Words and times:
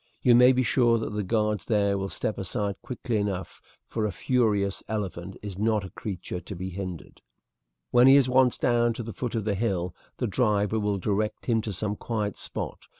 You 0.23 0.33
may 0.33 0.51
be 0.51 0.63
sure 0.63 0.97
that 0.97 1.13
the 1.13 1.21
guards 1.21 1.65
there 1.67 1.95
will 1.95 2.09
step 2.09 2.39
aside 2.39 2.81
quickly 2.81 3.17
enough, 3.17 3.61
for 3.87 4.03
a 4.07 4.11
furious 4.11 4.81
elephant 4.89 5.37
is 5.43 5.59
not 5.59 5.83
a 5.85 5.91
creature 5.91 6.39
to 6.41 6.55
be 6.55 6.71
hindered. 6.71 7.21
"When 7.91 8.07
he 8.07 8.15
is 8.15 8.27
once 8.27 8.57
down 8.57 8.93
to 8.93 9.03
the 9.03 9.13
foot 9.13 9.35
of 9.35 9.45
the 9.45 9.53
hill 9.53 9.93
the 10.17 10.25
driver 10.25 10.79
will 10.79 10.97
direct 10.97 11.45
him 11.45 11.61
to 11.61 11.71
some 11.71 11.95
quiet 11.95 12.39
spot. 12.39 12.87